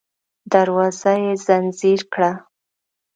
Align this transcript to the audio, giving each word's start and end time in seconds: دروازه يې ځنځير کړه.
دروازه 0.51 1.13
يې 1.23 1.31
ځنځير 1.45 2.01
کړه. 2.13 2.31